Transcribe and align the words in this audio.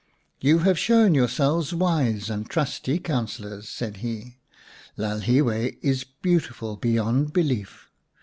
"You 0.49 0.57
have 0.65 0.79
shown 0.79 1.13
yourselves 1.13 1.75
wise 1.75 2.31
and 2.31 2.49
trusty 2.49 2.97
councillors," 2.97 3.69
said 3.69 3.97
he." 3.97 4.37
Lalhiwe 4.97 5.77
is 5.83 6.05
beauti 6.23 6.53
ful 6.55 6.75
beyond 6.75 7.33
belief. 7.33 7.87